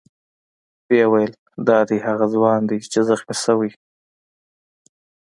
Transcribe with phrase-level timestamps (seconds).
[0.89, 1.31] ویې ویل:
[1.67, 3.71] دا دی هغه ځوان دی چې زخمي شوی.